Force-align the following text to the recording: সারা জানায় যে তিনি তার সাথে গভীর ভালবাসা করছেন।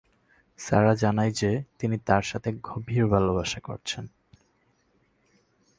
সারা 0.59 0.93
জানায় 0.95 1.31
যে 1.31 1.51
তিনি 1.79 1.97
তার 2.05 2.21
সাথে 2.21 2.49
গভীর 2.63 3.03
ভালবাসা 3.07 3.59
করছেন। 3.59 4.05